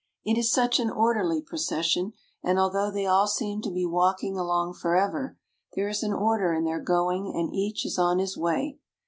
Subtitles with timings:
[0.25, 4.73] It is such an orderly procession and although they all seem to be walking along
[4.73, 5.37] forever,
[5.75, 8.79] there is an order in their going and each is on his way.